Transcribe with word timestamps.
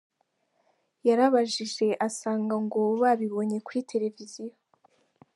Yarababajije 1.07 1.87
asanga 2.07 2.55
ngo 2.65 2.81
babibonye 3.01 3.57
kuri 3.65 3.79
televiziyo. 3.91 4.53